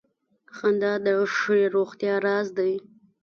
•خندا 0.55 0.93
د 1.05 1.07
ښې 1.35 1.61
روغتیا 1.75 2.13
راز 2.25 2.47
دی. 2.57 2.73